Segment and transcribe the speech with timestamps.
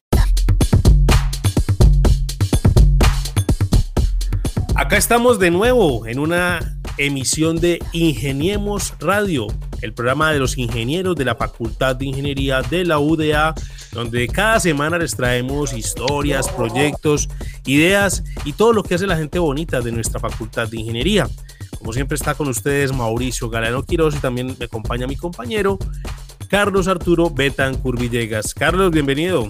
[4.75, 6.59] Acá estamos de nuevo en una
[6.97, 9.47] emisión de Ingeniemos Radio,
[9.81, 13.55] el programa de los ingenieros de la Facultad de Ingeniería de la UDA,
[13.91, 17.29] donde cada semana les traemos historias, proyectos,
[17.65, 21.27] ideas y todo lo que hace la gente bonita de nuestra Facultad de Ingeniería.
[21.77, 23.49] Como siempre está con ustedes Mauricio
[23.87, 25.79] Quiroz y también me acompaña mi compañero
[26.49, 28.53] Carlos Arturo Betancourt Villegas.
[28.53, 29.49] Carlos, bienvenido.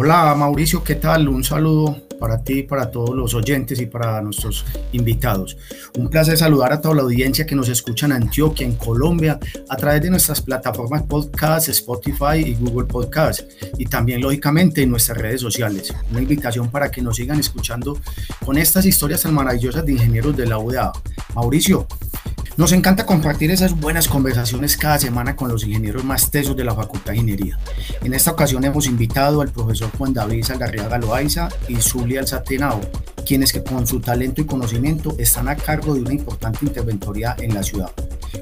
[0.00, 1.28] Hola Mauricio, ¿qué tal?
[1.28, 5.56] Un saludo para ti, para todos los oyentes y para nuestros invitados.
[5.98, 9.76] Un placer saludar a toda la audiencia que nos escucha en Antioquia, en Colombia, a
[9.76, 13.40] través de nuestras plataformas podcast, Spotify y Google Podcast,
[13.76, 15.92] y también lógicamente en nuestras redes sociales.
[16.12, 17.98] Una invitación para que nos sigan escuchando
[18.46, 20.92] con estas historias tan maravillosas de ingenieros de la UDA.
[21.34, 21.88] Mauricio,
[22.58, 26.74] nos encanta compartir esas buenas conversaciones cada semana con los ingenieros más tesos de la
[26.74, 27.56] Facultad de Ingeniería.
[28.02, 32.80] En esta ocasión hemos invitado al profesor Juan David Saldarriaga Loaiza y Zulia Alzatenao,
[33.24, 37.54] quienes que con su talento y conocimiento están a cargo de una importante interventoría en
[37.54, 37.92] la ciudad.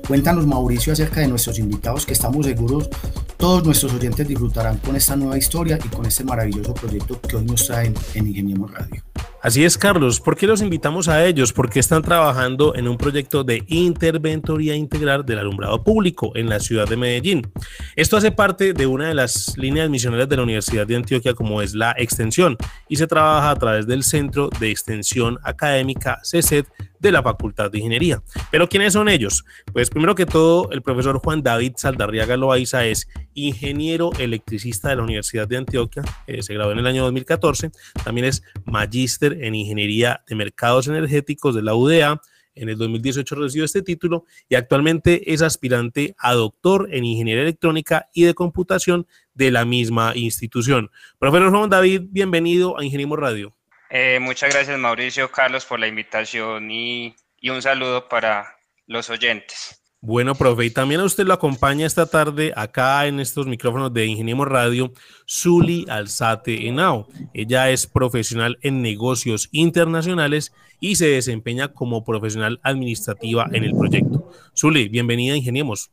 [0.09, 2.89] Cuéntanos Mauricio acerca de nuestros invitados que estamos seguros
[3.37, 7.45] todos nuestros oyentes disfrutarán con esta nueva historia y con este maravilloso proyecto que hoy
[7.45, 9.06] nos traen en Ingeniemos Radio.
[9.47, 10.21] Así es, Carlos.
[10.21, 11.53] ¿Por qué los invitamos a ellos?
[11.53, 16.89] Porque están trabajando en un proyecto de interventoría integral del alumbrado público en la ciudad
[16.89, 17.47] de Medellín.
[17.95, 21.63] Esto hace parte de una de las líneas misioneras de la Universidad de Antioquia, como
[21.63, 22.57] es la extensión,
[22.89, 26.67] y se trabaja a través del Centro de Extensión Académica CESED
[26.99, 28.21] de la Facultad de Ingeniería.
[28.51, 29.45] Pero ¿quiénes son ellos?
[29.73, 35.03] Pues primero que todo, el profesor Juan David Saldarriaga Loaiza es ingeniero electricista de la
[35.03, 37.71] Universidad de Antioquia, eh, se graduó en el año 2014,
[38.03, 42.21] también es magíster en Ingeniería de Mercados Energéticos de la UDA,
[42.57, 48.09] en el 2018 recibió este título y actualmente es aspirante a doctor en Ingeniería Electrónica
[48.13, 50.91] y de Computación de la misma institución.
[51.19, 53.55] Profesor Juan David, bienvenido a Ingeniemos Radio.
[53.91, 57.15] Eh, muchas gracias Mauricio, Carlos, por la invitación y,
[57.49, 58.57] un saludo para
[58.87, 59.81] los oyentes.
[60.03, 64.07] Bueno, profe, y también a usted lo acompaña esta tarde acá en estos micrófonos de
[64.07, 64.93] Ingeniemos Radio,
[65.29, 67.09] Zuli Alzate Enao.
[67.33, 74.31] Ella es profesional en negocios internacionales y se desempeña como profesional administrativa en el proyecto.
[74.55, 75.91] Zuli, bienvenida a Ingeniemos.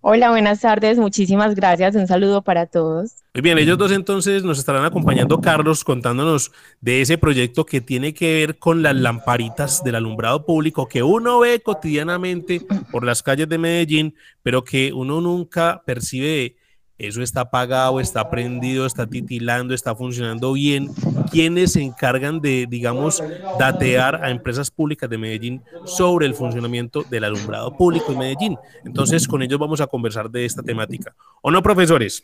[0.00, 3.24] Hola, buenas tardes, muchísimas gracias, un saludo para todos.
[3.34, 8.14] Muy bien, ellos dos entonces nos estarán acompañando, Carlos, contándonos de ese proyecto que tiene
[8.14, 13.48] que ver con las lamparitas del alumbrado público que uno ve cotidianamente por las calles
[13.48, 16.56] de Medellín, pero que uno nunca percibe
[16.98, 20.88] eso está apagado, está prendido, está titilando, está funcionando bien.
[21.30, 23.22] ¿Quiénes se encargan de, digamos,
[23.58, 28.58] datear a empresas públicas de Medellín sobre el funcionamiento del alumbrado público en Medellín?
[28.84, 31.14] Entonces, con ellos vamos a conversar de esta temática.
[31.42, 32.22] ¿O no, profesores?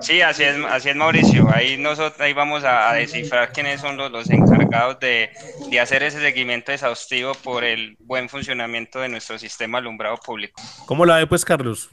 [0.00, 1.46] Sí, así es, así es Mauricio.
[1.52, 5.30] Ahí, nosotros, ahí vamos a, descifrar quiénes son los, los encargados de,
[5.70, 10.60] de hacer ese seguimiento exhaustivo por el buen funcionamiento de nuestro sistema alumbrado público.
[10.86, 11.90] ¿Cómo la ve, pues, Carlos?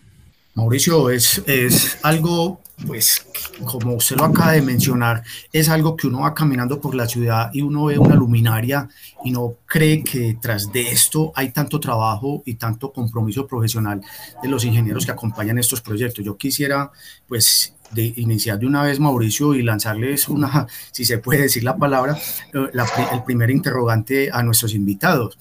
[0.55, 3.27] Mauricio, es, es algo, pues,
[3.65, 5.21] como usted lo acaba de mencionar,
[5.51, 8.87] es algo que uno va caminando por la ciudad y uno ve una luminaria
[9.25, 13.99] y no cree que tras de esto hay tanto trabajo y tanto compromiso profesional
[14.41, 16.23] de los ingenieros que acompañan estos proyectos.
[16.23, 16.89] Yo quisiera,
[17.27, 22.17] pues, iniciar de una vez, Mauricio, y lanzarles una, si se puede decir la palabra,
[22.53, 22.71] eh,
[23.11, 25.37] el primer interrogante a nuestros invitados.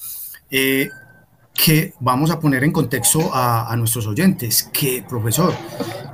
[0.51, 0.91] Eh,
[1.55, 5.55] que vamos a poner en contexto a, nuestros oyentes, que profesor,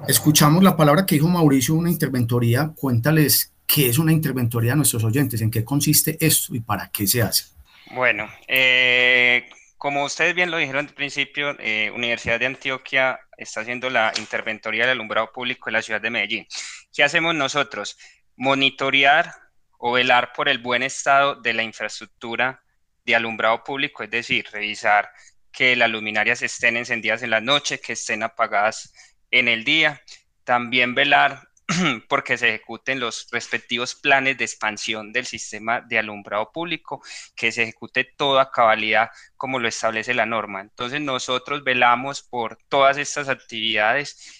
[0.06, 5.03] escuchamos la palabra que dijo Mauricio, una interventoría, cuéntales qué es una interventoría a nuestros
[5.05, 7.45] oyentes, en qué consiste esto y para qué se hace.
[7.93, 9.49] Bueno, eh,
[9.79, 14.83] como ustedes bien lo dijeron al principio, eh, Universidad de Antioquia está haciendo la interventoría
[14.83, 16.47] del alumbrado público en la ciudad de Medellín.
[16.93, 17.97] ¿Qué hacemos nosotros?
[18.37, 19.32] Monitorear
[19.79, 22.62] o velar por el buen estado de la infraestructura
[23.05, 25.11] de alumbrado público, es decir, revisar
[25.52, 28.93] que las luminarias estén encendidas en la noche, que estén apagadas
[29.31, 30.00] en el día.
[30.44, 31.50] También velar
[32.08, 37.02] porque se ejecuten los respectivos planes de expansión del sistema de alumbrado público,
[37.37, 40.61] que se ejecute toda cabalidad como lo establece la norma.
[40.61, 44.39] Entonces nosotros velamos por todas estas actividades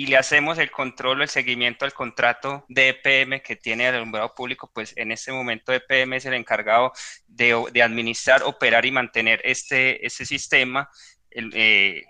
[0.00, 3.96] y le hacemos el control o el seguimiento al contrato de EPM que tiene el
[3.96, 6.94] alumbrado público, pues en este momento EPM es el encargado
[7.26, 7.52] de,
[7.82, 10.88] administrar, operar y mantener este, este sistema.
[11.30, 12.02] Eh,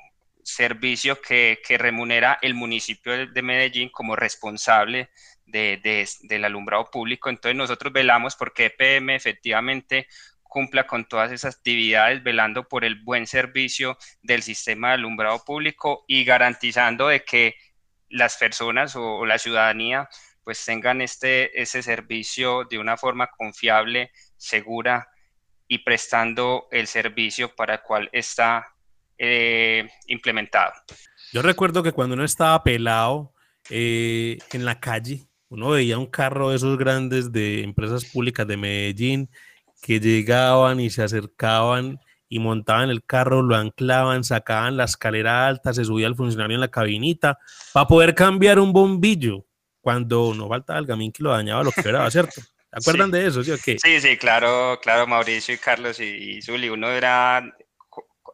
[0.45, 5.11] servicio que, remunera el municipio de Medellín como responsable
[5.47, 7.29] de, del alumbrado público.
[7.29, 10.07] Entonces nosotros velamos porque EPM efectivamente
[10.45, 16.05] cumpla con todas esas actividades, velando por el buen servicio del sistema de alumbrado público
[16.07, 17.57] y garantizando de que
[18.11, 20.09] las personas o, la ciudadanía
[20.45, 25.09] pues tengan este, ese servicio de una forma confiable, segura
[25.69, 28.67] y prestando el servicio para el cual está
[29.17, 30.73] eh, implementado.
[31.33, 33.33] Yo recuerdo que cuando uno estaba pelado
[33.69, 38.57] eh, en la calle, uno veía un carro de esos grandes de empresas públicas de
[38.57, 39.31] Medellín
[39.83, 45.75] que llegaban y se acercaban y montaban el carro, lo anclaban, sacaban la escalera alta,
[45.75, 47.39] se subía el funcionario en la cabinita
[47.75, 49.45] para poder cambiar un bombillo
[49.83, 52.41] cuando no faltaba el gamín que lo dañaba lo que era, ¿cierto?
[52.41, 53.43] ¿Se acuerdan de eso?
[53.43, 56.05] ¿sí, sí, sí, claro, claro, Mauricio y Carlos y,
[56.37, 57.43] y Zuli, uno era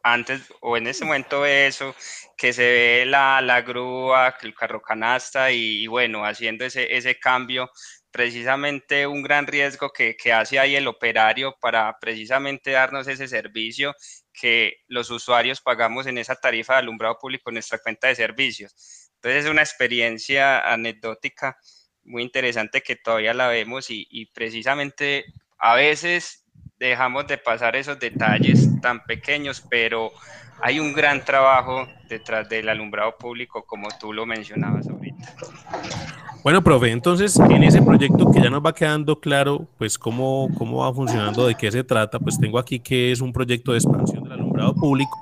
[0.07, 1.95] antes o en ese momento eso,
[2.37, 7.71] que se ve la, la grúa, el carro canasta y, bueno, haciendo ese, ese cambio,
[8.17, 13.95] precisamente un gran riesgo que, que, hace ahí el operario para precisamente darnos ese servicio
[14.33, 19.11] que los usuarios pagamos en esa tarifa de alumbrado público en nuestra cuenta de servicios.
[19.17, 21.59] Entonces es una experiencia anecdótica
[22.05, 25.27] muy interesante que todavía la vemos y, y precisamente
[25.59, 26.47] a veces
[26.79, 30.11] dejamos de pasar esos detalles tan pequeños, pero
[30.63, 35.06] hay un gran trabajo detrás del alumbrado público, como tú lo mencionabas ahorita.
[36.43, 40.79] Bueno, profe, entonces en ese proyecto que ya nos va quedando claro, pues cómo, cómo
[40.79, 44.23] va funcionando, de qué se trata, pues tengo aquí que es un proyecto de expansión
[44.23, 45.19] del alumbrado público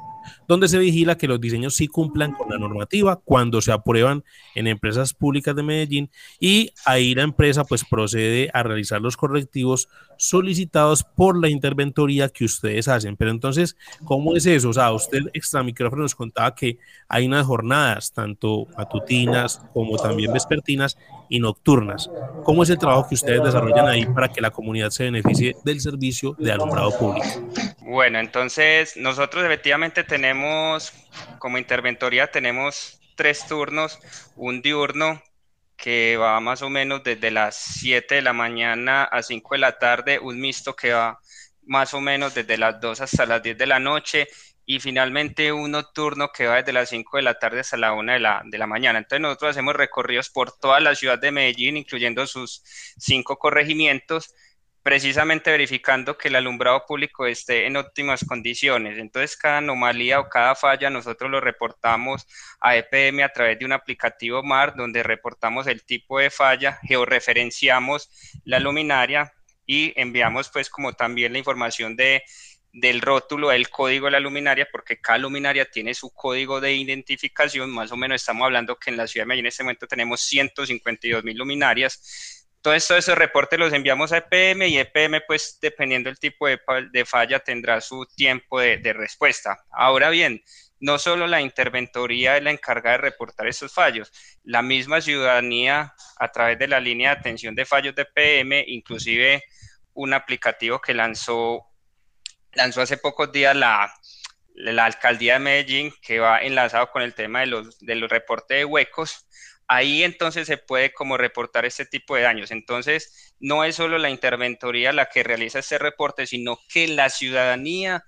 [0.48, 4.24] donde se vigila que los diseños sí cumplan con la normativa cuando se aprueban
[4.54, 6.10] en empresas públicas de Medellín
[6.40, 12.44] y ahí la empresa pues procede a realizar los correctivos solicitados por la interventoría que
[12.44, 13.16] ustedes hacen.
[13.16, 14.70] Pero entonces, ¿cómo es eso?
[14.70, 16.78] O sea, usted extra micrófono nos contaba que
[17.08, 20.96] hay unas jornadas, tanto matutinas como también vespertinas
[21.28, 22.10] y nocturnas.
[22.44, 25.80] ¿Cómo es el trabajo que ustedes desarrollan ahí para que la comunidad se beneficie del
[25.80, 27.26] servicio de alumbrado público?
[27.80, 30.92] Bueno, entonces nosotros efectivamente tenemos,
[31.38, 33.98] como interventoría, tenemos tres turnos,
[34.36, 35.22] un diurno
[35.76, 39.78] que va más o menos desde las 7 de la mañana a 5 de la
[39.78, 41.18] tarde, un mixto que va
[41.66, 44.28] más o menos desde las 2 hasta las 10 de la noche
[44.66, 48.12] y finalmente un nocturno que va desde las 5 de la tarde hasta la 1
[48.12, 48.98] de la, de la mañana.
[48.98, 52.62] Entonces nosotros hacemos recorridos por toda la ciudad de Medellín, incluyendo sus
[52.98, 54.34] cinco corregimientos,
[54.82, 58.98] precisamente verificando que el alumbrado público esté en óptimas condiciones.
[58.98, 62.26] Entonces cada anomalía o cada falla nosotros lo reportamos
[62.60, 68.10] a EPM a través de un aplicativo MAR donde reportamos el tipo de falla, georreferenciamos
[68.44, 69.32] la luminaria
[69.66, 72.22] y enviamos pues como también la información de
[72.74, 77.70] del rótulo del código de la luminaria, porque cada luminaria tiene su código de identificación,
[77.70, 80.20] más o menos estamos hablando que en la ciudad de Medellín en este momento tenemos
[80.22, 82.42] 152 mil luminarias.
[82.56, 87.04] Entonces, todos esos reportes los enviamos a EPM y EPM, pues, dependiendo del tipo de,
[87.04, 89.64] falla, tendrá su tiempo de, respuesta.
[89.70, 90.42] Ahora bien,
[90.80, 94.10] no solo la interventoría es la encargada de reportar esos fallos,
[94.42, 99.44] la misma ciudadanía, a través de la línea de atención de fallos de EPM, inclusive
[99.92, 101.73] un aplicativo que lanzó
[102.56, 103.92] lanzó hace pocos días la,
[104.54, 108.58] la alcaldía de Medellín, que va enlazado con el tema de los, de los reportes
[108.58, 109.26] de huecos.
[109.66, 112.50] Ahí entonces se puede como reportar este tipo de daños.
[112.50, 118.04] Entonces, no es solo la interventoría la que realiza este reporte, sino que la ciudadanía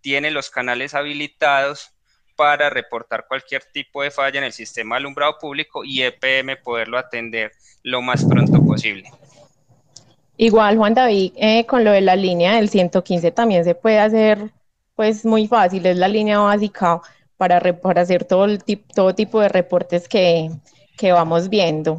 [0.00, 1.90] tiene los canales habilitados
[2.36, 7.52] para reportar cualquier tipo de falla en el sistema alumbrado público y EPM poderlo atender
[7.82, 9.10] lo más pronto posible.
[10.36, 14.50] Igual, Juan David, eh, con lo de la línea del 115 también se puede hacer
[14.96, 17.00] pues muy fácil, es la línea básica
[17.36, 18.62] para, para hacer todo, el
[18.94, 20.50] todo tipo de reportes que,
[20.96, 21.98] que vamos viendo.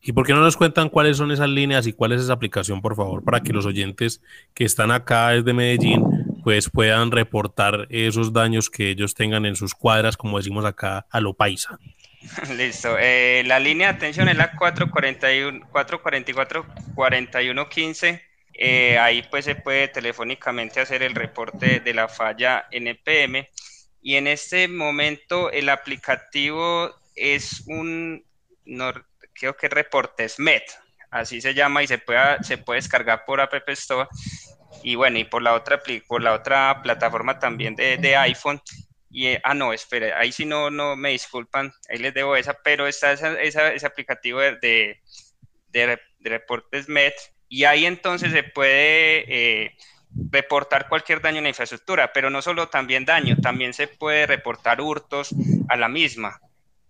[0.00, 2.80] ¿Y por qué no nos cuentan cuáles son esas líneas y cuál es esa aplicación,
[2.80, 4.22] por favor, para que los oyentes
[4.54, 6.02] que están acá desde Medellín
[6.44, 11.20] pues puedan reportar esos daños que ellos tengan en sus cuadras, como decimos acá, a
[11.20, 11.78] lo paisa?
[12.56, 12.96] Listo.
[12.98, 18.22] Eh, la línea de atención es la 441, 444-4115.
[18.60, 23.48] Eh, ahí pues se puede telefónicamente hacer el reporte de la falla NPM.
[24.02, 28.24] Y en este momento el aplicativo es un,
[28.64, 28.92] no,
[29.32, 30.64] creo que Reportesmet,
[31.10, 34.08] así se llama y se puede, se puede descargar por App Store.
[34.82, 38.60] Y bueno, y por la otra, por la otra plataforma también de, de iPhone
[39.12, 42.86] eh, ah, no, espere, ahí sí no, no me disculpan, ahí les debo esa, pero
[42.86, 44.56] está esa, ese aplicativo de,
[45.70, 47.14] de, de, reportes MET
[47.48, 49.76] y ahí entonces se puede eh,
[50.30, 54.80] reportar cualquier daño en la infraestructura, pero no solo también daño, también se puede reportar
[54.80, 55.34] hurtos
[55.68, 56.40] a la misma,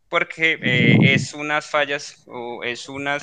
[0.08, 3.22] porque eh, es unas fallas o es unas,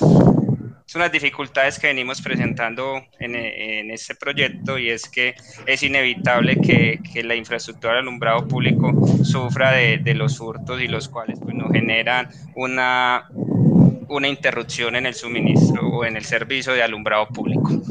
[0.93, 6.99] unas dificultades que venimos presentando en, en, este proyecto y es que es inevitable que,
[7.11, 11.55] que la infraestructura de alumbrado público sufra de, de, los hurtos y los cuales pues,
[11.55, 13.27] nos generan una,
[14.09, 17.81] una interrupción en el suministro o en el servicio de alumbrado público.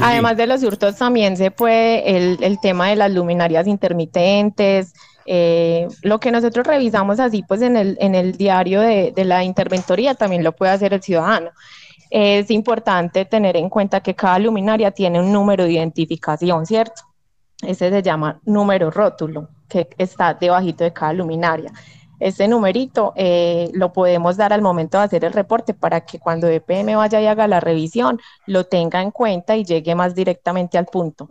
[0.00, 4.92] Además de los hurtos, también se puede el, el tema de las luminarias intermitentes.
[5.26, 9.44] Eh, lo que nosotros revisamos así, pues en el, en el diario de, de la
[9.44, 11.50] interventoría también lo puede hacer el ciudadano.
[12.10, 17.02] Es importante tener en cuenta que cada luminaria tiene un número de identificación, ¿cierto?
[17.60, 21.72] Ese se llama número rótulo, que está debajito de cada luminaria.
[22.20, 26.48] Este numerito eh, lo podemos dar al momento de hacer el reporte para que cuando
[26.48, 30.86] EPM vaya y haga la revisión lo tenga en cuenta y llegue más directamente al
[30.86, 31.28] punto.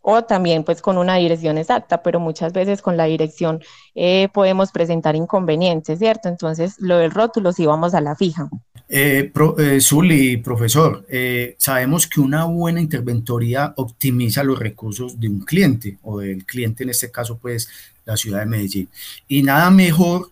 [0.00, 3.60] O también pues con una dirección exacta, pero muchas veces con la dirección
[3.94, 6.28] eh, podemos presentar inconvenientes, ¿cierto?
[6.28, 8.48] Entonces lo del rótulo sí vamos a la fija.
[8.90, 15.40] Eh, eh, Zuli, profesor, eh, sabemos que una buena interventoría optimiza los recursos de un
[15.40, 17.68] cliente o del cliente, en este caso, pues
[18.06, 18.88] la ciudad de Medellín.
[19.28, 20.30] Y nada mejor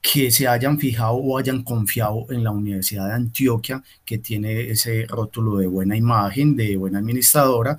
[0.00, 5.04] que se hayan fijado o hayan confiado en la Universidad de Antioquia, que tiene ese
[5.06, 7.76] rótulo de buena imagen, de buena administradora.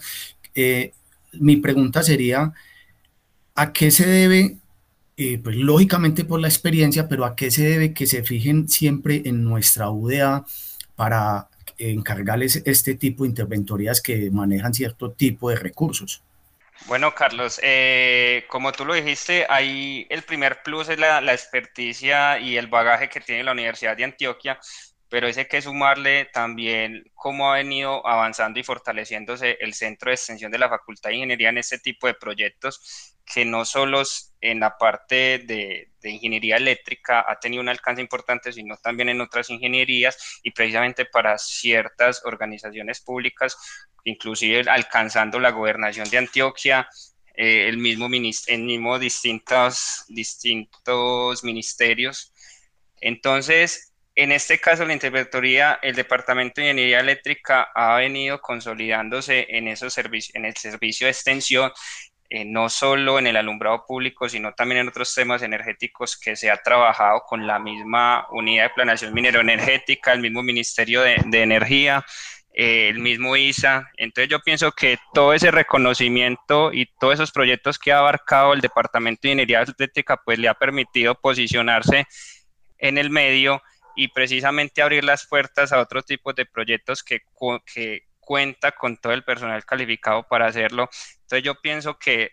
[0.54, 0.94] Eh,
[1.34, 2.54] mi pregunta sería,
[3.56, 4.58] ¿a qué se debe
[5.22, 9.22] eh, pues lógicamente por la experiencia, pero ¿a qué se debe que se fijen siempre
[9.26, 10.46] en nuestra UDA
[10.96, 16.24] para encargarles este tipo de interventorías que manejan cierto tipo de recursos?
[16.86, 22.40] Bueno, Carlos, eh, como tú lo dijiste, ahí el primer plus es la, la experticia
[22.40, 24.58] y el bagaje que tiene la Universidad de Antioquia,
[25.10, 30.52] pero ese que sumarle también cómo ha venido avanzando y fortaleciéndose el centro de extensión
[30.52, 34.04] de la Facultad de Ingeniería en este tipo de proyectos que no solo
[34.42, 39.22] en la parte de, de, ingeniería eléctrica ha tenido un alcance importante, sino también en
[39.22, 43.56] otras ingenierías y precisamente para ciertas organizaciones públicas,
[44.04, 46.88] inclusive alcanzando la gobernación de Antioquia,
[47.36, 48.08] eh, el mismo,
[48.48, 52.34] el mismo distintos, distintos ministerios.
[53.00, 53.89] Entonces,
[54.24, 59.98] en este caso, la interventoría, el Departamento de Ingeniería Eléctrica ha venido consolidándose en, esos
[59.98, 61.72] en el servicio de extensión
[62.32, 66.52] eh, no solo en el alumbrado público, sino también en otros temas energéticos que se
[66.52, 72.06] ha trabajado con la misma unidad de planeación minero-energética, el mismo Ministerio de, de Energía,
[72.54, 73.90] eh, el mismo ISA.
[73.98, 78.62] Entonces yo pienso que todo ese reconocimiento y todos esos proyectos que ha abarcado el
[78.62, 82.06] Departamento de Ingeniería Eléctrica, pues le ha permitido posicionarse
[82.78, 83.64] en el medio
[84.00, 87.20] y precisamente abrir las puertas a otros tipos de proyectos que,
[87.66, 90.90] que cuenta con todo el personal calificado para hacerlo.
[91.24, 92.32] Entonces yo pienso que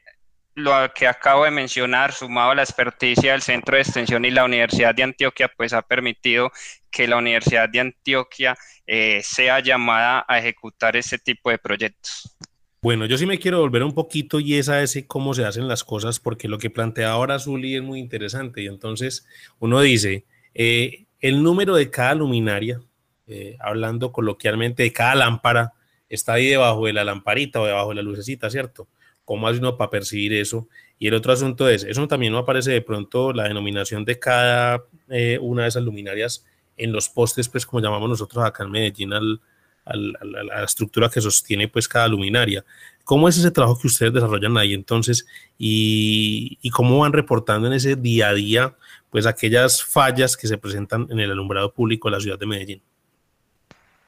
[0.54, 4.44] lo que acabo de mencionar, sumado a la experticia del Centro de Extensión y la
[4.44, 6.52] Universidad de Antioquia, pues ha permitido
[6.88, 8.56] que la Universidad de Antioquia
[8.86, 12.36] eh, sea llamada a ejecutar ese tipo de proyectos.
[12.80, 15.66] Bueno, yo sí me quiero volver un poquito y es a ese cómo se hacen
[15.66, 18.62] las cosas, porque lo que plantea ahora Zuli es muy interesante.
[18.62, 19.26] Y entonces
[19.58, 22.80] uno dice, eh, el número de cada luminaria,
[23.26, 25.72] eh, hablando coloquialmente de cada lámpara,
[26.08, 28.88] está ahí debajo de la lamparita o debajo de la lucecita, ¿cierto?
[29.24, 30.68] ¿Cómo hace uno para percibir eso?
[30.98, 34.84] Y el otro asunto es, eso también no aparece de pronto la denominación de cada
[35.08, 36.44] eh, una de esas luminarias
[36.76, 39.40] en los postes, pues como llamamos nosotros acá en Medellín, al,
[39.84, 42.64] al, a la estructura que sostiene pues cada luminaria.
[43.06, 47.94] ¿Cómo es ese trabajo que ustedes desarrollan ahí entonces y, cómo van reportando en ese
[47.94, 48.74] día a día
[49.10, 52.82] pues aquellas fallas que se presentan en el alumbrado público de la ciudad de Medellín?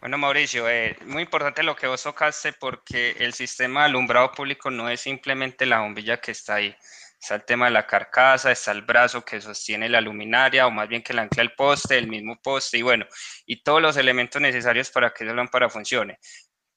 [0.00, 4.68] Bueno, Mauricio, eh, muy importante lo que vos tocaste porque el sistema de alumbrado público
[4.68, 6.74] no es simplemente la bombilla que está ahí.
[7.20, 10.88] Está el tema de la carcasa, está el brazo que sostiene la luminaria o más
[10.88, 13.06] bien que la ancla el poste, el mismo poste y bueno,
[13.46, 16.18] y todos los elementos necesarios para que esa lámpara funcione.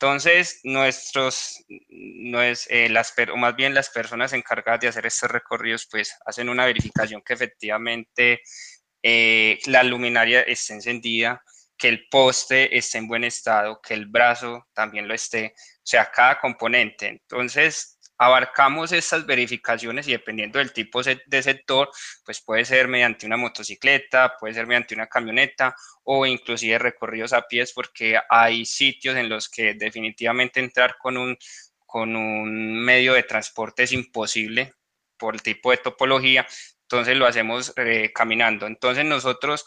[0.01, 5.29] Entonces, nuestros, no es, eh, las, o más bien las personas encargadas de hacer estos
[5.29, 8.41] recorridos, pues hacen una verificación que efectivamente
[9.03, 11.43] eh, la luminaria esté encendida,
[11.77, 16.10] que el poste esté en buen estado, que el brazo también lo esté, o sea,
[16.10, 17.08] cada componente.
[17.08, 21.90] Entonces, abarcamos estas verificaciones y dependiendo del tipo de sector,
[22.24, 27.48] pues puede ser mediante una motocicleta, puede ser mediante una camioneta o inclusive recorridos a
[27.48, 31.36] pies porque hay sitios en los que definitivamente entrar con un,
[31.88, 34.75] con un medio de transporte es imposible
[35.18, 36.46] por el tipo de topología,
[36.84, 38.68] entonces lo hacemos eh, caminando.
[38.68, 39.66] Entonces nosotros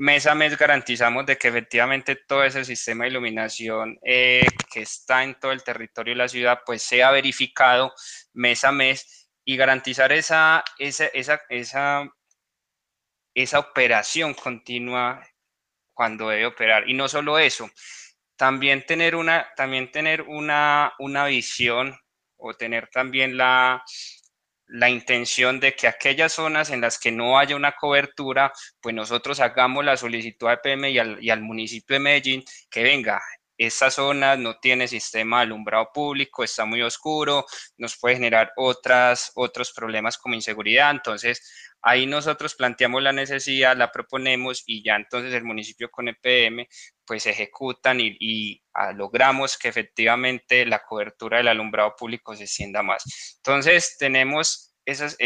[0.00, 5.22] mes a mes garantizamos de que efectivamente todo ese sistema de iluminación eh, que está
[5.24, 7.92] en todo el territorio de la ciudad pues sea verificado
[8.32, 12.08] mes a mes y garantizar esa, esa, esa, esa,
[13.34, 15.22] esa operación continua
[15.94, 16.88] cuando debe operar.
[16.88, 17.70] Y no solo eso,
[18.36, 21.96] también tener una, también tener una, una visión
[22.36, 23.84] o tener también la,
[24.70, 29.40] la intención de que aquellas zonas en las que no haya una cobertura, pues nosotros
[29.40, 30.98] hagamos la solicitud a EPM y
[31.30, 33.20] al, municipio de Medellín que venga,
[33.58, 37.44] esta zona no tiene sistema de alumbrado público, está muy oscuro,
[37.76, 40.90] nos puede generar otras, otros problemas como inseguridad.
[40.92, 46.66] Entonces, ahí nosotros planteamos la necesidad, la proponemos y ya entonces el municipio con EPM
[47.04, 53.34] pues ejecutan y, ah, logramos que efectivamente la cobertura del alumbrado público se extienda más.
[53.38, 55.16] Entonces, tenemos, esas,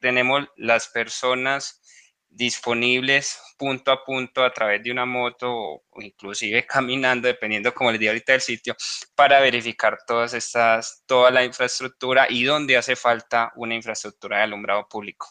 [0.00, 1.82] tenemos las personas
[2.28, 8.00] disponibles punto a punto a través de una moto o, inclusive caminando, dependiendo como les
[8.00, 8.76] digo ahorita del sitio,
[9.14, 14.88] para verificar todas estas, toda la infraestructura y dónde hace falta una infraestructura de alumbrado
[14.88, 15.28] público.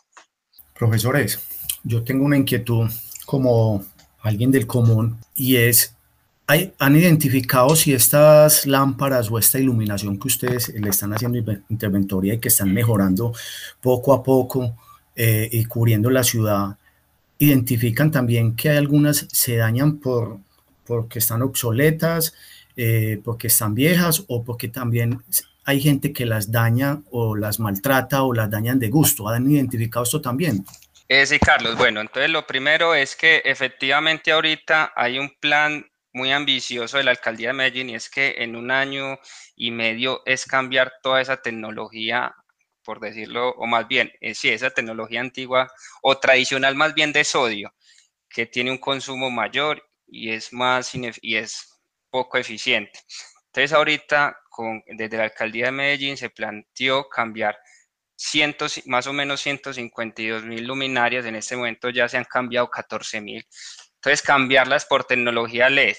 [0.81, 1.39] Profesores,
[1.83, 2.89] yo tengo una inquietud
[3.27, 3.85] como
[4.19, 5.95] alguien del común y es
[6.79, 11.37] ¿Han identificado si estas lámparas o esta iluminación que ustedes le están haciendo
[11.69, 13.31] interventoria y que están mejorando
[13.79, 14.75] poco a poco
[15.15, 16.75] eh, y cubriendo la ciudad,
[17.37, 20.39] identifican también que hay algunas se dañan por
[20.87, 22.33] porque están obsoletas,
[22.75, 25.21] eh, porque están viejas o porque también
[25.65, 29.27] hay gente que las daña o las maltrata o las dañan de gusto?
[29.27, 30.65] ¿Han identificado esto también?
[31.07, 31.77] Eh, sí, Carlos.
[31.77, 37.11] Bueno, entonces lo primero es que efectivamente ahorita hay un plan muy ambicioso de la
[37.11, 39.19] alcaldía de Medellín y es que en un año
[39.55, 42.33] y medio es cambiar toda esa tecnología,
[42.83, 47.23] por decirlo, o más bien, eh, sí, esa tecnología antigua o tradicional más bien de
[47.23, 47.73] sodio,
[48.29, 52.99] que tiene un consumo mayor y es más y es poco eficiente.
[53.53, 54.37] Entonces ahorita
[54.87, 57.57] desde la alcaldía de Medellín se planteó cambiar
[58.15, 63.19] cientos, más o menos 152 mil luminarias, en este momento ya se han cambiado 14
[63.19, 63.45] mil.
[63.95, 65.95] Entonces, cambiarlas por tecnología LED,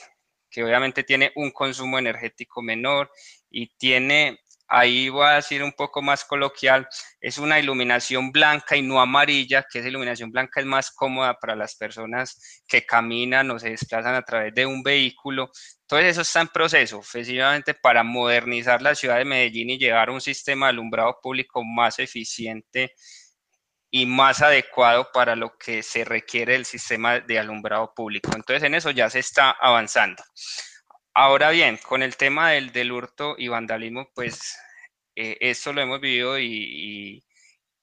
[0.51, 3.11] que obviamente tiene un consumo energético menor
[3.51, 6.89] y tiene, ahí voy a decir un poco más coloquial,
[7.21, 11.55] es una iluminación blanca y no amarilla, que esa iluminación blanca es más cómoda para
[11.55, 15.51] las personas que caminan o se desplazan a través de un vehículo.
[15.83, 20.21] Entonces, eso está en proceso, efectivamente, para modernizar la ciudad de Medellín y llevar un
[20.21, 22.93] sistema de alumbrado público más eficiente
[23.91, 28.31] y más adecuado para lo que se requiere del sistema de alumbrado público.
[28.35, 30.23] Entonces, en eso ya se está avanzando.
[31.15, 34.57] Ahora bien, con el tema del, del hurto y vandalismo, pues
[35.15, 37.23] eh, esto lo hemos vivido y,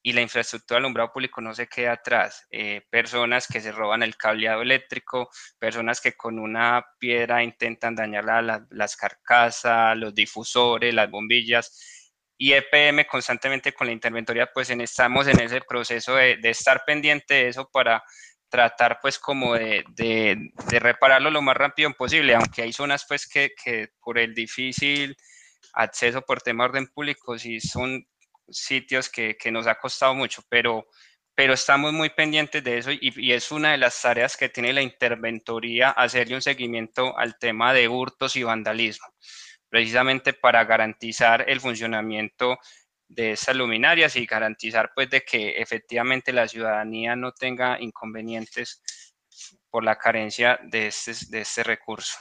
[0.03, 2.47] y, la infraestructura de alumbrado público no se queda atrás.
[2.49, 8.25] Eh, personas que se roban el cableado eléctrico, personas que con una piedra intentan dañar
[8.71, 11.99] las carcasas, los difusores, las bombillas
[12.41, 17.33] y EPM constantemente con la interventoría, pues en, estamos en ese proceso de, estar pendiente
[17.33, 18.01] de eso para
[18.49, 23.51] tratar pues como de, de, repararlo lo más rápido posible, aunque hay zonas pues que,
[23.63, 25.15] que por el difícil
[25.73, 28.05] acceso por tema de orden público sí son
[28.47, 30.87] sitios que, que, nos ha costado mucho, pero,
[31.35, 34.73] pero estamos muy pendientes de eso y, y, es una de las tareas que tiene
[34.73, 39.07] la interventoría hacerle un seguimiento al tema de hurtos y vandalismo
[39.69, 42.57] precisamente para garantizar el funcionamiento
[43.09, 48.81] de esas luminarias y garantizar pues de que efectivamente la ciudadanía no tenga inconvenientes
[49.69, 52.15] por la carencia de este, de este recurso.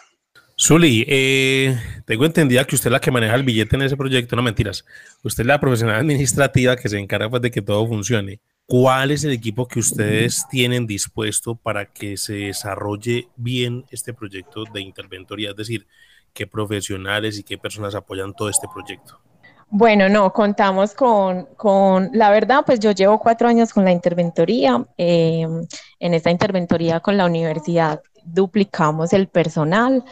[0.60, 4.34] Zuli, eh, tengo entendida que usted es la que maneja el billete en ese proyecto,
[4.34, 4.84] no mentiras.
[5.22, 8.40] Usted es la profesional administrativa que se encarga pues, de que todo funcione.
[8.66, 14.64] ¿Cuál es el equipo que ustedes tienen dispuesto para que se desarrolle bien este proyecto
[14.64, 15.50] de interventoría?
[15.50, 15.86] Es decir,
[16.34, 19.22] qué profesionales y qué personas apoyan todo este proyecto?
[19.70, 24.86] Bueno, no, contamos con, con, la verdad, pues yo llevo cuatro años con la interventoría.
[24.96, 25.66] Em,
[26.00, 30.04] en esta interventoría con la universidad duplicamos el personal,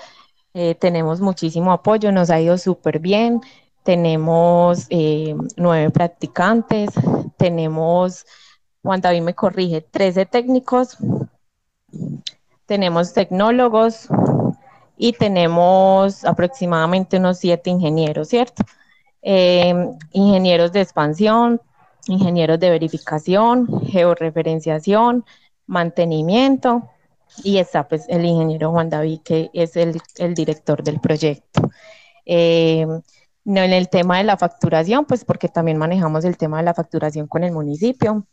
[0.55, 3.41] eh, tenemos muchísimo apoyo, nos ha ido súper bien.
[3.83, 6.91] Tenemos em, nueve practicantes,
[7.39, 8.27] tenemos,
[8.83, 10.99] Juan David me corrige, 13 técnicos,
[12.67, 14.09] tenemos tecnólogos,
[14.97, 18.65] y tenemos aproximadamente unos siete ingenieros, ¿cierto?
[19.29, 19.75] Eh,
[20.13, 21.61] ingenieros de expansión,
[22.07, 25.25] ingenieros de verificación, georreferenciación,
[25.67, 26.89] mantenimiento
[27.43, 30.01] y está pues el ingeniero Juan David que es el,
[30.33, 31.71] director del proyecto.
[32.25, 32.87] Eh,
[33.45, 36.75] no en el tema de la facturación, pues porque también manejamos el tema de la
[36.75, 38.25] facturación con el municipio.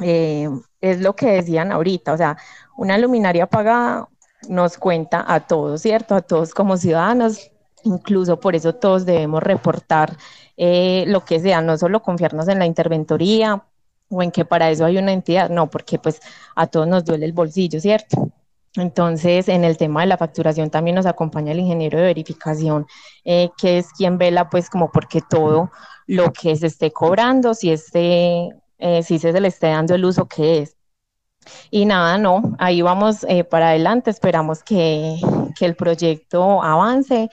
[0.00, 0.48] eh,
[0.80, 2.36] es lo que decían ahorita, o sea,
[2.76, 4.08] una luminaria apagada
[4.48, 6.16] nos cuenta a todos, ¿cierto?
[6.16, 7.52] A todos como ciudadanos,
[7.84, 10.16] incluso por eso todos debemos reportar
[10.62, 13.64] eh, lo que sea, no solo confiarnos en la interventoría
[14.10, 16.20] o en que para eso hay una entidad, no, porque pues
[16.54, 18.30] a todos nos duele el bolsillo, ¿cierto?
[18.76, 22.86] Entonces, en el tema de la facturación también nos acompaña el ingeniero de verificación,
[23.24, 25.70] eh, que es quien vela pues como porque todo
[26.06, 30.28] lo que se esté cobrando, si, esté, eh, si se le esté dando el uso
[30.28, 30.76] que es.
[31.70, 35.16] Y nada, no, ahí vamos eh, para adelante, esperamos que,
[35.58, 37.30] que el proyecto avance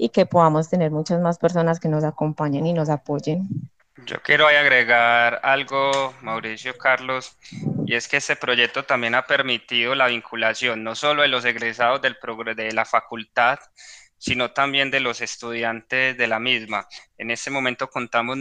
[0.00, 3.46] y que podamos tener muchas más personas que nos acompañen y nos apoyen.
[4.06, 7.36] Yo quiero agregar algo, Mauricio Carlos,
[7.84, 12.00] y es que este proyecto también ha permitido la vinculación no solo de los egresados
[12.00, 12.16] del
[12.56, 13.58] de la facultad,
[14.16, 16.88] sino también de los estudiantes de la misma.
[17.18, 18.38] En este momento contamos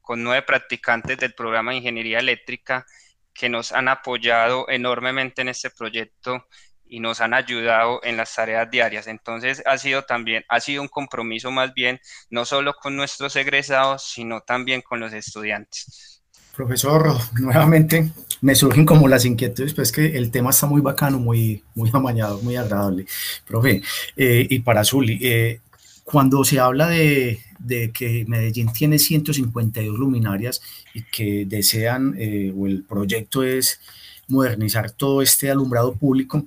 [0.00, 2.84] con nueve practicantes del programa de Ingeniería Eléctrica
[3.32, 6.44] que nos han apoyado enormemente en este proyecto
[6.88, 9.06] y nos han ayudado en las tareas diarias.
[9.06, 14.02] Entonces ha sido también, ha sido un compromiso más bien, no solo con nuestros egresados,
[14.02, 16.22] sino también con los estudiantes.
[16.56, 21.62] Profesor, nuevamente me surgen como las inquietudes, pues que el tema está muy bacano, muy,
[21.74, 23.06] muy amañado, muy agradable.
[23.46, 23.82] Profe,
[24.16, 25.60] eh, y para Zuli, eh,
[26.04, 30.62] cuando se habla de, de, que Medellín tiene 152 luminarias
[30.94, 33.80] y que desean, eh, o el proyecto es
[34.26, 36.46] modernizar todo este alumbrado público,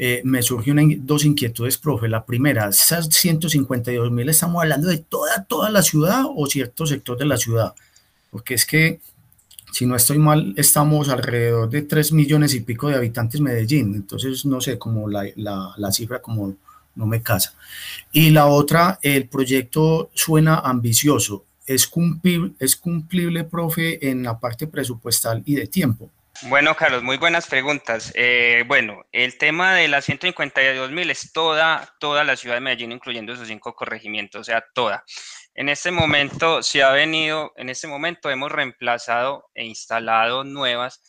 [0.00, 2.08] eh, me surgieron dos inquietudes, profe.
[2.08, 7.18] La primera, esas 152 mil, ¿estamos hablando de toda, toda la ciudad o cierto sector
[7.18, 7.74] de la ciudad?
[8.30, 9.00] Porque es que,
[9.72, 13.96] si no estoy mal, estamos alrededor de 3 millones y pico de habitantes Medellín.
[13.96, 16.54] Entonces, no sé, como la, la, la cifra como
[16.94, 17.54] no me casa.
[18.12, 21.44] Y la otra, el proyecto suena ambicioso.
[21.66, 26.08] ¿Es cumplible, ¿Es cumplible, profe, en la parte presupuestal y de tiempo?
[26.42, 28.12] Bueno, Carlos, muy buenas preguntas.
[28.14, 32.92] Eh, bueno, el tema de las 152 mil es toda, toda la ciudad de Medellín,
[32.92, 35.04] incluyendo esos cinco corregimientos, o sea, toda.
[35.54, 41.02] En este momento se ha venido, en este momento hemos reemplazado e instalado nuevas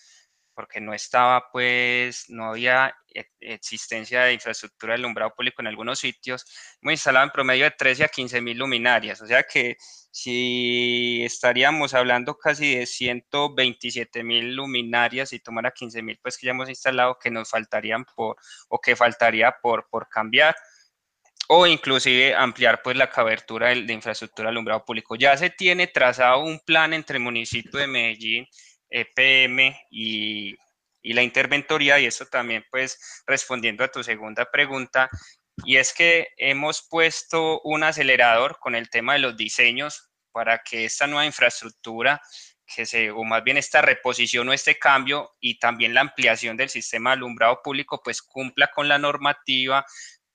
[0.55, 5.99] porque no estaba, pues, no había e, existencia de infraestructura de alumbrado público en algunos
[5.99, 6.43] sitios.
[6.81, 9.77] Hemos instalado en promedio de 13 a 15 mil luminarias, o sea que
[10.11, 16.51] si estaríamos hablando casi de 127 mil luminarias y tomara 15 mil, pues que ya
[16.51, 18.37] hemos instalado, que nos faltarían por,
[18.69, 20.55] o que faltaría por, por cambiar,
[21.47, 25.15] o inclusive ampliar pues la cobertura de, infraestructura alumbrado público.
[25.15, 28.47] Ya se tiene trazado un plan entre el municipio de Medellín,
[28.89, 30.55] EPM y,
[31.01, 35.09] y la interventoría, y eso también pues respondiendo a tu segunda pregunta,
[35.65, 40.85] y es que hemos puesto un acelerador con el tema de los diseños para que
[40.85, 42.21] esta nueva infraestructura,
[42.65, 46.69] que se, o más bien esta reposición o este cambio y también la ampliación del
[46.69, 49.85] sistema de alumbrado público, pues cumpla con la normativa,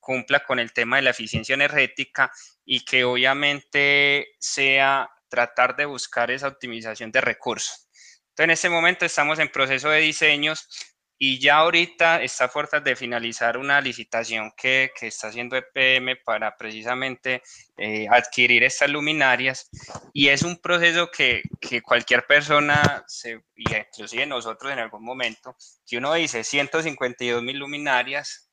[0.01, 2.31] cumpla con el tema de la eficiencia energética
[2.65, 7.89] y que obviamente sea tratar de buscar esa optimización de recursos.
[8.31, 10.69] Entonces, en este momento estamos en proceso de diseños
[11.19, 16.57] y ya ahorita está fuerte de finalizar una licitación que, que está haciendo EPM para
[16.57, 17.43] precisamente
[17.77, 19.71] eh, adquirir estas luminarias
[20.13, 25.57] y es un proceso que, que cualquier persona, se, y inclusive nosotros en algún momento,
[25.87, 28.51] que uno dice 152 mil luminarias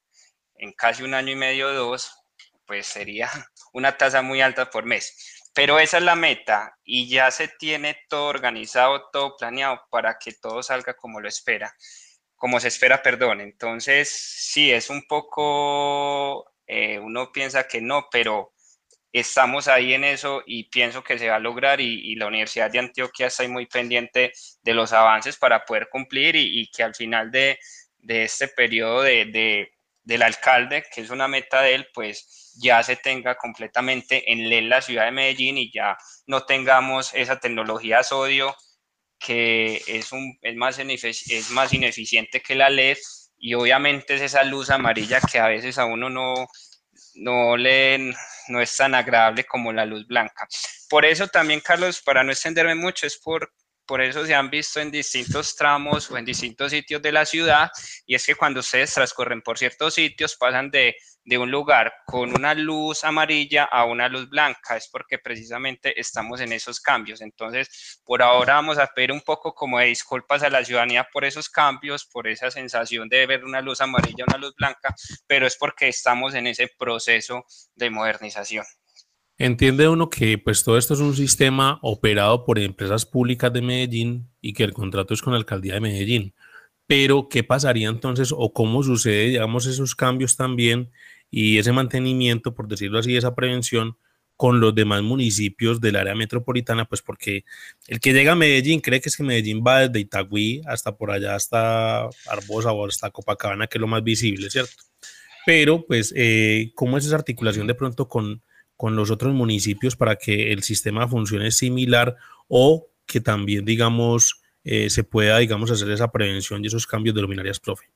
[0.56, 2.12] en casi un año y medio, dos,
[2.68, 3.30] pues sería
[3.74, 5.40] una tasa muy alta por mes.
[5.54, 10.32] Pero esa es la meta y ya se tiene todo organizado, todo planeado para que
[10.32, 11.76] todo salga como lo espera,
[12.42, 13.40] como se espera, perdón.
[13.40, 18.54] Entonces, sí, es un poco, eh, uno piensa que no, pero
[19.14, 22.80] estamos ahí en eso y pienso que se va a lograr y, la Universidad de
[22.80, 27.60] Antioquia está muy pendiente de los avances para poder cumplir y, que al final de,
[28.08, 29.70] este periodo de,
[30.04, 34.64] del alcalde, que es una meta de él, pues ya se tenga completamente en LED
[34.64, 38.56] la ciudad de Medellín y ya no tengamos esa tecnología sodio
[39.24, 42.98] que es, un, es, más, es más ineficiente que la LED
[43.38, 46.34] y obviamente es esa luz amarilla que a veces a uno no,
[47.16, 48.14] no, le,
[48.48, 50.48] no es tan agradable como la luz blanca.
[50.90, 53.52] Por eso también, Carlos, para no extenderme mucho, es por
[53.92, 57.70] por eso se han visto en distintos tramos o en distintos sitios de la ciudad,
[58.06, 62.32] y es que cuando ustedes transcorren por ciertos sitios pasan de, de un lugar con
[62.32, 67.20] una luz amarilla a una luz blanca, es porque precisamente estamos en esos cambios.
[67.20, 71.26] Entonces, por ahora vamos a pedir un poco como de disculpas a la ciudadanía por
[71.26, 74.96] esos cambios, por esa sensación de ver una luz amarilla, una luz blanca,
[75.28, 78.64] pero es porque estamos en ese proceso de modernización.
[79.44, 84.30] Entiende uno que pues todo esto es un sistema operado por empresas públicas de Medellín
[84.40, 86.36] y que el contrato es con la alcaldía de Medellín.
[86.86, 90.92] Pero, ¿qué pasaría entonces o cómo sucede, digamos, esos cambios también
[91.32, 93.98] y ese mantenimiento, por decirlo así, esa prevención
[94.36, 96.86] con los demás municipios del área metropolitana?
[96.86, 97.44] Pues porque
[97.88, 101.10] el que llega a Medellín cree que es que Medellín va desde Itagüí hasta por
[101.10, 104.84] allá, hasta Arbosa o hasta Copacabana, que es lo más visible, ¿cierto?
[105.48, 108.44] Pero, pues, eh, ¿cómo es esa articulación de pronto con,
[108.82, 112.16] con los otros municipios para que el sistema funcione similar
[112.48, 117.22] o que también, digamos, eh, se pueda, digamos, hacer esa prevención y esos cambios de
[117.22, 117.92] luminarias, profe?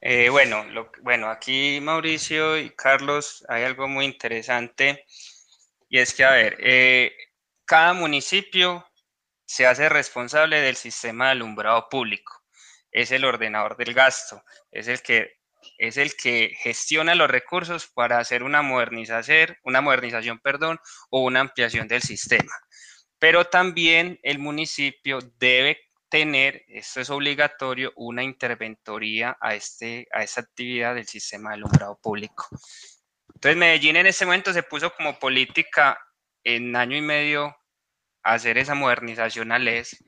[0.00, 0.66] Eh, bueno,
[1.02, 5.04] bueno, aquí Mauricio y Carlos hay algo muy interesante
[5.88, 7.12] y es que, a ver, eh,
[7.64, 8.84] cada municipio
[9.44, 12.42] se hace responsable del sistema de alumbrado público.
[12.90, 15.41] Es el ordenador del gasto, es el que
[15.86, 20.78] es el que gestiona los recursos para hacer una modernización, una modernización, perdón,
[21.10, 22.52] o una ampliación del sistema
[23.22, 30.40] pero también el municipio debe tener, esto es obligatorio, una interventoría a, este, a esta
[30.40, 32.48] actividad del sistema de alumbrado público.
[33.32, 35.96] Entonces Medellín en ese momento se puso como política
[36.42, 37.56] en año y medio
[38.24, 40.04] hacer esa modernización a LES,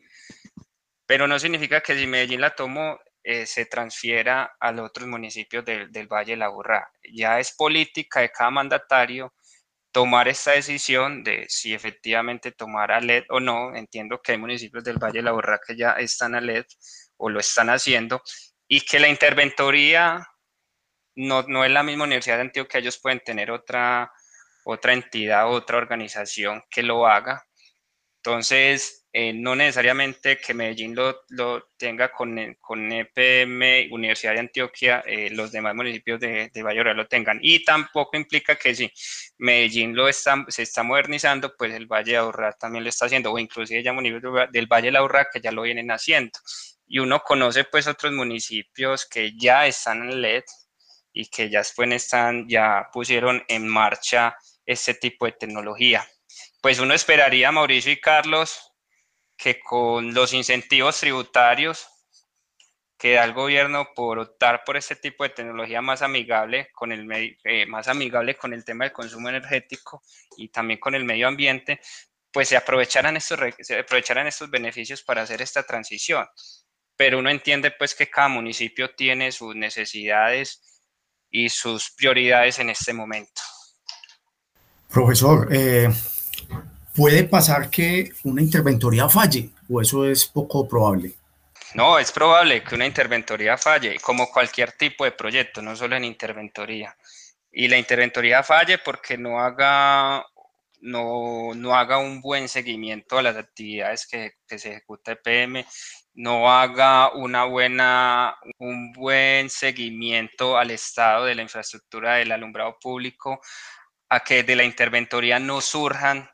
[1.07, 5.65] pero no significa que si Medellín la tomó, eh, se transfiera a los otros municipios
[5.65, 6.91] del, del Valle de la Burra.
[7.13, 9.33] Ya es política de cada mandatario
[9.93, 13.75] tomar esta decisión de si efectivamente tomar a LED o no.
[13.75, 16.67] Entiendo que hay municipios del Valle de la Borra que ya están a LED
[17.17, 18.23] o lo están haciendo
[18.69, 20.27] y que la interventoría
[21.17, 24.13] no, no es la misma Universidad de Antioquia, ellos pueden tener otra,
[24.65, 27.47] otra entidad, otra organización que lo haga.
[28.17, 35.05] Entonces, eh, no necesariamente que Medellín lo, lo tenga con, con, EPM, Universidad de Antioquia,
[35.07, 37.39] eh, los demás municipios de, de Valle lo tengan.
[37.41, 38.93] Y tampoco implica que si
[39.39, 43.31] Medellín lo está, se está modernizando, pues el Valle de Aburrá también lo está haciendo,
[43.31, 46.37] o inclusive ya municipios del Valle de Aburrá que ya lo vienen haciendo.
[46.89, 50.43] Y uno conoce pues otros municipios que ya están en LED
[51.13, 56.05] y que ya después están, ya pusieron en marcha este tipo de tecnología.
[56.61, 58.74] Pues uno esperaría, Mauricio y Carlos,
[59.37, 61.89] que con los incentivos tributarios
[62.97, 67.37] que da el gobierno por optar por este tipo de tecnología más amigable con el
[67.45, 70.03] eh, más amigable con el tema del consumo energético
[70.37, 71.81] y también con el medio ambiente,
[72.33, 76.27] pues se aprovecharán estos se aprovecharán estos beneficios para hacer esta transición.
[76.97, 80.83] Pero uno entiende pues que cada municipio tiene sus necesidades
[81.31, 83.43] y sus prioridades en este momento.
[84.89, 85.89] Profesor, eh,
[86.95, 91.13] ¿Puede pasar que una interventoría falle o eso es poco probable?
[91.75, 96.05] No, es probable que una interventoría falle, como cualquier tipo de proyecto, no solo en
[96.05, 96.97] interventoría.
[97.51, 100.25] Y la interventoría falle porque no haga,
[100.83, 105.67] no, no haga un buen seguimiento a las actividades que, se ejecuta EPM,
[106.15, 113.41] no haga una buena, un buen seguimiento al estado de la infraestructura del alumbrado público,
[114.09, 116.31] a que de la interventoría no surjan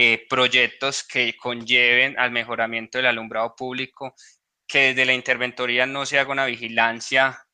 [0.00, 4.14] eh, proyectos que conlleven al mejoramiento del alumbrado público,
[4.68, 7.44] que desde la interventoría no se haga una vigilancia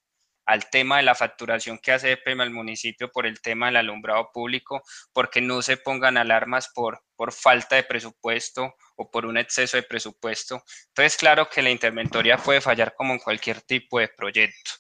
[0.45, 4.29] al tema de la facturación que hace EPM al municipio por el tema del alumbrado
[4.31, 4.83] público,
[5.15, 9.85] porque no se pongan alarmas por, por falta de presupuesto o por un exceso de
[9.85, 10.63] presupuesto.
[10.89, 14.71] Entonces, claro que la interventoría puede fallar como en cualquier tipo de proyecto.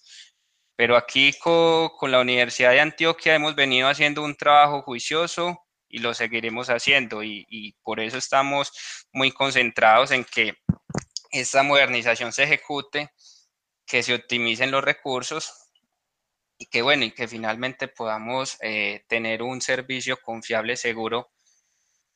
[0.76, 5.63] Pero aquí con, con la Universidad de Antioquia hemos venido haciendo un trabajo juicioso,
[5.94, 7.22] y lo seguiremos haciendo.
[7.22, 8.72] Y, por eso estamos
[9.12, 10.56] muy concentrados en que
[11.30, 13.10] esta modernización se ejecute,
[13.86, 15.52] que se optimicen los recursos
[16.58, 21.30] y que bueno, y que finalmente podamos eh, tener un servicio confiable, seguro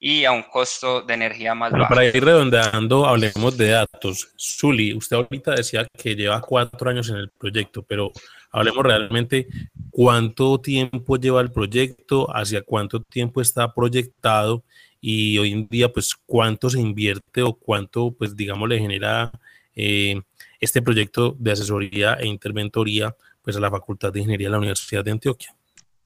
[0.00, 1.88] y a un costo de energía más bajo.
[1.88, 4.28] Para ir redondeando, hablemos de datos.
[4.38, 8.12] Zuli, usted ahorita decía que lleva cuatro años en el proyecto, pero
[8.50, 9.48] hablemos realmente
[9.90, 14.64] cuánto tiempo lleva el proyecto, hacia cuánto tiempo está proyectado
[15.00, 19.30] y hoy en día, pues, cuánto se invierte o cuánto, pues, digamos, le genera
[19.74, 20.20] eh,
[20.61, 25.04] este proyecto de asesoría e interventoría, pues, a la Facultad de Ingeniería de la Universidad
[25.04, 25.54] de Antioquia.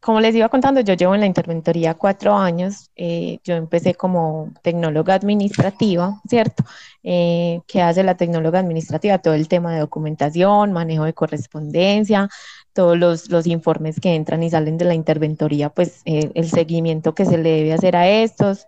[0.03, 2.91] Como les iba contando, yo llevo en la interventoría cuatro años.
[2.97, 6.65] Eh, yo empecé como tecnóloga administrativa, ¿cierto?
[7.05, 9.19] Eh, ¿Qué hace la tecnóloga administrativa?
[9.19, 12.29] Todo el tema de documentación, manejo de correspondencia,
[12.73, 17.25] todos los, informes que entran y salen de la interventoría, pues eh, el seguimiento que
[17.25, 18.67] se le debe hacer a estos,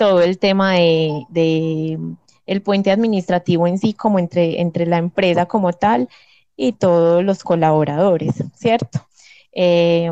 [0.00, 1.98] todo el tema de,
[2.46, 6.08] el puente administrativo en sí, como entre, entre la empresa como tal
[6.56, 9.06] y todos los colaboradores, ¿cierto?
[9.54, 10.10] Eh,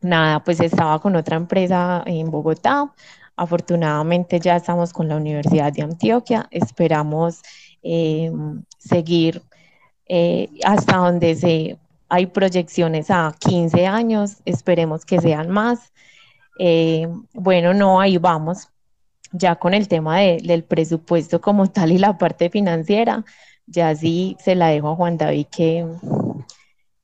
[0.00, 2.92] nada, pues estaba con otra empresa en Bogotá.
[3.36, 6.48] Afortunadamente ya estamos con la Universidad de Antioquia.
[6.50, 7.42] Esperamos
[7.82, 8.32] eh,
[8.78, 9.42] seguir
[10.08, 11.78] eh, hasta donde se,
[12.08, 14.38] hay proyecciones a 15 años.
[14.44, 15.92] Esperemos que sean más.
[16.58, 18.68] Eh, bueno, no, ahí vamos.
[19.32, 23.24] Ya con el tema del presupuesto como tal y la parte financiera,
[23.66, 25.84] ya sí se la dejo a Juan David que,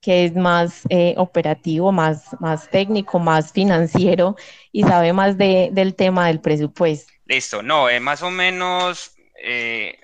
[0.03, 4.37] que es más eh, operativo, más, más técnico, más financiero
[4.73, 7.13] y sabe más de, del tema del presupuesto.
[7.25, 9.97] Listo, no, eh, más o menos eh,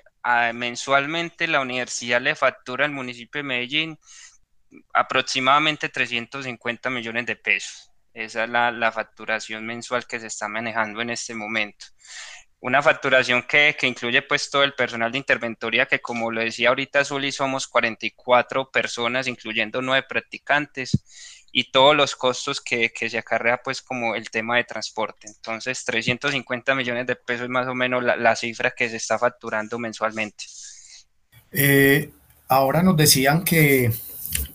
[0.53, 3.99] mensualmente la universidad le factura al municipio de Medellín
[4.93, 7.91] aproximadamente 350 millones de pesos.
[8.13, 11.87] Esa es la, la facturación mensual que se está manejando en este momento
[12.61, 17.05] una facturación que, incluye pues todo el personal de interventoría, que como lo decía ahorita
[17.05, 20.91] Zuli, somos 44 personas, incluyendo nueve practicantes,
[21.51, 25.27] y todos los costos que, se acarrea pues como el tema de transporte.
[25.27, 29.79] Entonces, 350 millones de pesos es más o menos la, cifra que se está facturando
[29.79, 30.45] mensualmente.
[31.51, 32.11] Eh,
[32.47, 33.91] ahora nos decían que,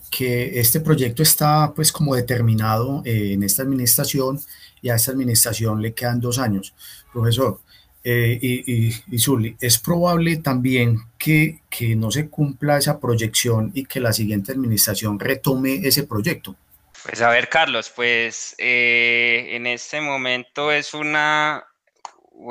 [0.09, 4.39] que este proyecto está pues como determinado eh, en esta administración
[4.81, 6.73] y a esta administración le quedan dos años.
[7.11, 7.59] Profesor,
[8.07, 13.99] eh, y, Zuli, es probable también que, que, no se cumpla esa proyección y que
[13.99, 16.55] la siguiente administración retome ese proyecto.
[17.03, 21.65] Pues a ver, Carlos, pues eh, en este momento es una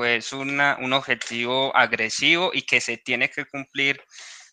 [0.04, 4.02] es una, un objetivo agresivo y que se tiene que cumplir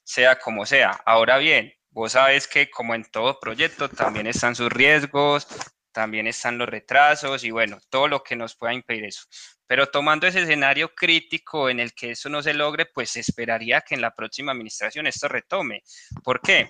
[0.03, 1.01] sea como sea.
[1.05, 5.47] Ahora bien, vos sabes que como en todo proyecto también están sus riesgos,
[5.91, 9.25] también están los retrasos y bueno, todo lo que nos pueda impedir eso.
[9.67, 13.95] Pero tomando ese escenario crítico en el que eso no se logre, pues esperaría que
[13.95, 15.83] en la próxima administración esto retome.
[16.23, 16.69] ¿Por qué?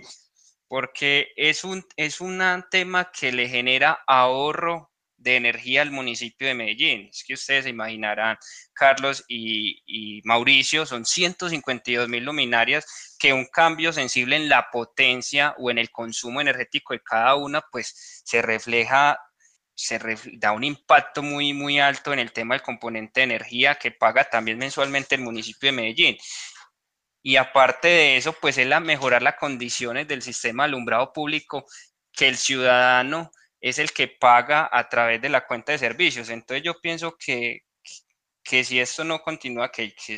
[0.68, 4.91] Porque es un, es un tema que le genera ahorro
[5.22, 7.08] de energía al municipio de Medellín.
[7.10, 8.38] Es que ustedes se imaginarán,
[8.74, 15.70] Carlos y, Mauricio, son 152 mil luminarias que un cambio sensible en la potencia o
[15.70, 19.18] en el consumo energético de cada una, pues se refleja
[19.74, 20.00] se
[20.34, 24.26] da un impacto muy, muy alto en el tema del componente de energía que paga
[24.26, 26.18] también mensualmente el municipio de Medellín.
[27.24, 31.66] Y aparte de eso, pues es la mejorar las condiciones del sistema alumbrado público
[32.12, 36.30] que el ciudadano es el que paga a través de la cuenta de servicios.
[36.30, 37.62] Entonces yo pienso que,
[38.44, 40.18] que si esto no continúa, que, que,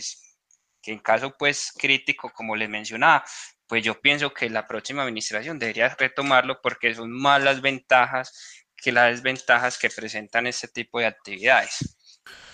[0.82, 3.24] que en caso pues crítico, como les mencionaba,
[3.68, 8.92] pues yo pienso que la próxima administración debería retomarlo porque son más las ventajas que
[8.92, 11.98] las desventajas que presentan este tipo de actividades.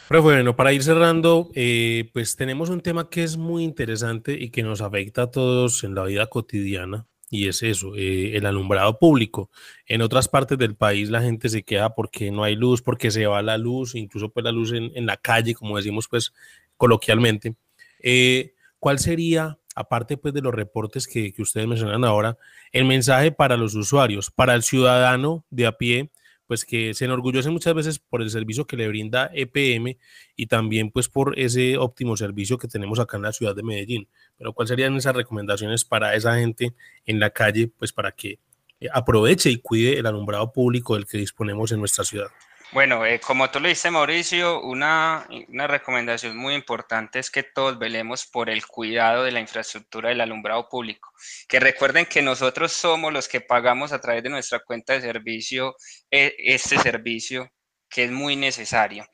[0.08, 4.49] Pero bueno, para ir cerrando, eh, pues tenemos un tema que es muy interesante y
[4.49, 8.98] que nos afecta a todos en la vida cotidiana, y es eso, eh, el alumbrado
[8.98, 9.50] público.
[9.86, 13.26] En otras partes del país la gente se queda porque no hay luz, porque se
[13.28, 16.34] va la luz, incluso pues la luz en, en la calle, como decimos pues
[16.78, 17.56] coloquialmente.
[18.02, 22.38] Eh, ¿Cuál sería, aparte pues de los reportes que, que ustedes mencionan ahora,
[22.72, 26.10] el mensaje para los usuarios, para el ciudadano de a pie
[26.50, 30.00] pues que se enorgullece muchas veces por el servicio que le brinda EPM
[30.36, 34.08] y también pues por ese óptimo servicio que tenemos acá en la ciudad de Medellín.
[34.36, 36.74] Pero ¿cuáles serían esas recomendaciones para esa gente
[37.06, 38.40] en la calle, pues para que
[38.80, 42.30] eh, aproveche y cuide el alumbrado público del que disponemos en nuestra ciudad?
[42.72, 48.28] Bueno, eh, como tú lo dices, Mauricio, una, recomendación muy importante es que todos velemos
[48.28, 51.12] por el cuidado de la infraestructura del alumbrado público.
[51.48, 55.76] Que recuerden que nosotros somos los que pagamos a través de nuestra cuenta de servicio
[56.12, 57.50] eh, este servicio
[57.90, 59.08] que es muy necesario.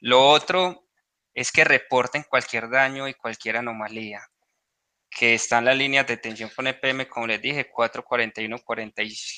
[0.00, 0.86] Lo otro
[1.34, 4.26] es que reporten cualquier daño y cualquier anomalía
[5.14, 8.58] que están las líneas de tensión con EPM, como les dije, 441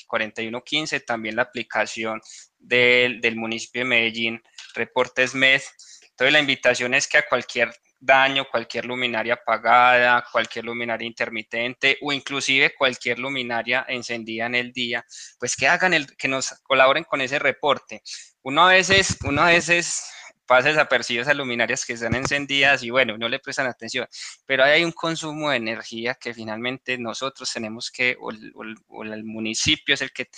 [0.07, 2.21] 41 15, también la aplicación
[2.57, 4.41] del, del municipio de Medellín,
[4.73, 5.61] Reportes MED.
[6.09, 12.13] Entonces la invitación es que a cualquier daño, cualquier luminaria apagada, cualquier luminaria intermitente o
[12.13, 15.05] inclusive cualquier luminaria encendida en el día,
[15.39, 18.01] pues que hagan el, que nos colaboren con ese reporte.
[18.43, 20.03] Uno a veces, uno a veces
[20.45, 24.07] pasa desapercibido esas luminarias que están encendidas y bueno, no le prestan atención,
[24.45, 30.01] pero hay un consumo de energía que finalmente nosotros tenemos que, o el, municipio es
[30.01, 30.29] el que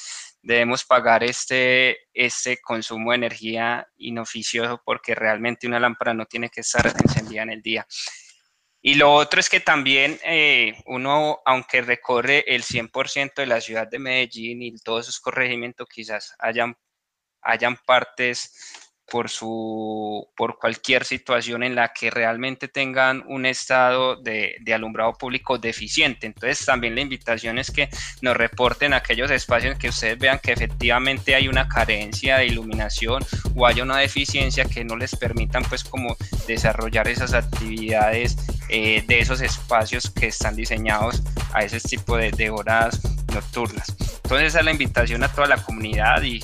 [0.42, 6.62] debemos pagar este, este consumo de energía inoficioso porque realmente una lámpara no tiene que
[6.62, 7.86] estar encendida en el día.
[8.82, 13.88] Y lo otro es que también eh, uno, aunque recorre el 100% de la ciudad
[13.88, 16.78] de Medellín y todos sus corregimientos, quizás hayan,
[17.42, 24.58] hayan partes por, su, por cualquier situación en la que realmente tengan un estado de,
[24.60, 26.28] de, alumbrado público deficiente.
[26.28, 27.90] Entonces también la invitación es que
[28.22, 33.66] nos reporten aquellos espacios que ustedes vean que efectivamente hay una carencia de iluminación o
[33.66, 38.38] haya una deficiencia que no les permitan pues como desarrollar esas actividades
[38.70, 43.02] eh, de esos espacios que están diseñados a ese tipo de, de horas
[43.34, 43.88] nocturnas.
[44.24, 46.44] Entonces esa es la invitación a toda la comunidad y,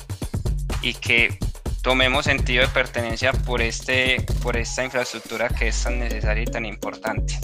[0.80, 1.38] y que
[1.84, 6.64] tomemos sentido de pertenencia por, este, por esta infraestructura que es tan necesaria y tan
[6.64, 7.38] importante.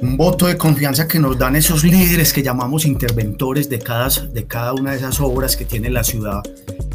[0.00, 4.46] Un voto de confianza que nos dan esos líderes que llamamos interventores de cada, de
[4.46, 6.40] cada una de esas obras que tiene la ciudad,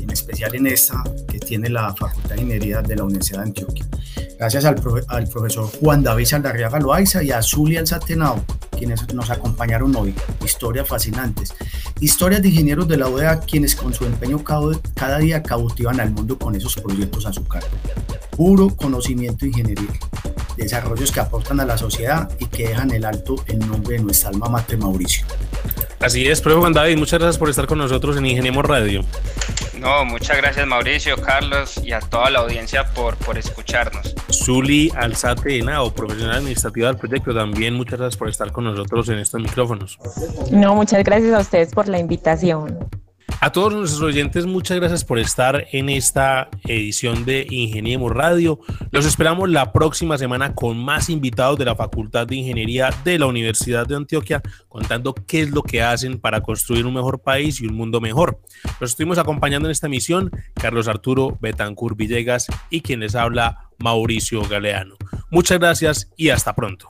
[0.01, 3.85] en especial en esta que tiene la Facultad de Ingeniería de la Universidad de Antioquia.
[4.39, 8.41] Gracias al, al profesor Juan David Saldarriaga Loaiza y a Zulia Alzatenao,
[8.77, 10.15] quienes nos acompañaron hoy.
[10.43, 11.53] Historias fascinantes.
[11.99, 16.11] Historias de ingenieros de la UDA, quienes con su empeño cada, cada día cautivan al
[16.11, 17.67] mundo con esos proyectos a su cargo.
[18.37, 19.91] Puro conocimiento ingeniería.
[20.57, 24.29] Desarrollos que aportan a la sociedad y que dejan el alto en nombre de nuestra
[24.29, 25.25] alma mater Mauricio.
[25.99, 29.03] Así es, profe Juan David, muchas gracias por estar con nosotros en Ingeniemos Radio.
[29.79, 34.15] No, muchas gracias Mauricio, Carlos y a toda la audiencia por, por escucharnos.
[34.31, 39.19] Zuli Alzate o profesional administrativa del proyecto, también muchas gracias por estar con nosotros en
[39.19, 39.97] estos micrófonos.
[40.51, 42.79] No, muchas gracias a ustedes por la invitación.
[43.43, 48.61] A todos nuestros oyentes, muchas gracias por estar en esta edición de Ingeniemos Radio.
[48.91, 53.25] Los esperamos la próxima semana con más invitados de la Facultad de Ingeniería de la
[53.25, 57.67] Universidad de Antioquia, contando qué es lo que hacen para construir un mejor país y
[57.67, 58.39] un mundo mejor.
[58.79, 64.41] Los estuvimos acompañando en esta misión Carlos Arturo Betancur Villegas y quien les habla Mauricio
[64.47, 64.95] Galeano.
[65.29, 66.89] Muchas gracias y hasta pronto.